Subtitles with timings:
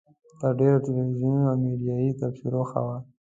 [0.39, 2.97] تر ډېرو تلویزیوني او میډیایي تبصرو ښه وه.